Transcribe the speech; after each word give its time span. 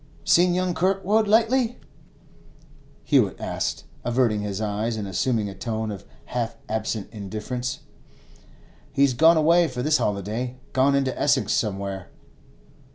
'Seen 0.23 0.55
young 0.55 0.73
Kirkwood 0.73 1.27
lately?' 1.27 1.77
Hewett 3.03 3.39
asked, 3.39 3.83
averting 4.03 4.41
his 4.41 4.59
eyes 4.59 4.97
and 4.97 5.07
assuming 5.07 5.47
a 5.47 5.53
tone 5.53 5.91
of 5.91 6.05
half 6.25 6.57
absent 6.67 7.07
indifference. 7.11 7.81
'He's 8.91 9.13
gone 9.13 9.37
away 9.37 9.67
for 9.67 9.83
his 9.83 9.99
holiday; 9.99 10.57
gone 10.73 10.95
into 10.95 11.15
Essex 11.21 11.53
somewhere. 11.53 12.09